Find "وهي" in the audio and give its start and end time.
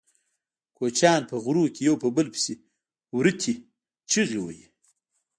4.41-4.65